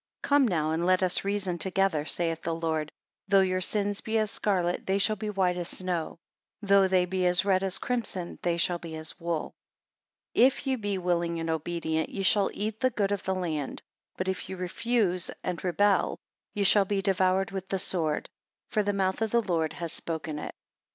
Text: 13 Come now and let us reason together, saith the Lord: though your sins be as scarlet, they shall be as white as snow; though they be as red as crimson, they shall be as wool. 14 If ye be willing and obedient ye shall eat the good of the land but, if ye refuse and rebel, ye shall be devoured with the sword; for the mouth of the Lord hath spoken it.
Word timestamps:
13 0.23 0.29
Come 0.29 0.47
now 0.47 0.71
and 0.71 0.83
let 0.83 1.03
us 1.03 1.23
reason 1.23 1.59
together, 1.59 2.05
saith 2.05 2.41
the 2.41 2.55
Lord: 2.55 2.91
though 3.27 3.41
your 3.41 3.61
sins 3.61 4.01
be 4.01 4.17
as 4.17 4.31
scarlet, 4.31 4.87
they 4.87 4.97
shall 4.97 5.15
be 5.15 5.27
as 5.27 5.35
white 5.35 5.57
as 5.57 5.69
snow; 5.69 6.17
though 6.59 6.87
they 6.87 7.05
be 7.05 7.27
as 7.27 7.45
red 7.45 7.61
as 7.63 7.77
crimson, 7.77 8.39
they 8.41 8.57
shall 8.57 8.79
be 8.79 8.95
as 8.95 9.19
wool. 9.19 9.53
14 10.33 10.45
If 10.47 10.65
ye 10.65 10.75
be 10.75 10.97
willing 10.97 11.39
and 11.39 11.51
obedient 11.51 12.09
ye 12.09 12.23
shall 12.23 12.49
eat 12.51 12.79
the 12.79 12.89
good 12.89 13.11
of 13.11 13.21
the 13.25 13.35
land 13.35 13.83
but, 14.17 14.27
if 14.27 14.49
ye 14.49 14.55
refuse 14.55 15.29
and 15.43 15.63
rebel, 15.63 16.17
ye 16.55 16.63
shall 16.63 16.85
be 16.85 17.03
devoured 17.03 17.51
with 17.51 17.67
the 17.69 17.77
sword; 17.77 18.27
for 18.71 18.81
the 18.81 18.93
mouth 18.93 19.21
of 19.21 19.29
the 19.29 19.43
Lord 19.43 19.73
hath 19.73 19.91
spoken 19.91 20.39
it. 20.39 20.55